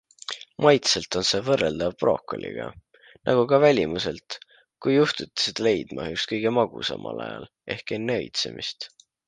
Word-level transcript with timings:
Maitselt 0.65 1.17
on 1.19 1.25
see 1.31 1.41
võrreldav 1.49 1.91
brokoliga- 2.03 2.65
nagu 3.29 3.45
ka 3.53 3.61
välimuselt, 3.65 4.39
kui 4.85 4.97
juhtute 4.97 5.47
seda 5.47 5.69
leidma 5.71 6.09
just 6.15 6.33
kõige 6.35 6.57
magusamal 6.59 7.25
ajal 7.29 7.49
ehk 7.77 7.97
enne 8.01 8.21
õitsemist. 8.27 8.93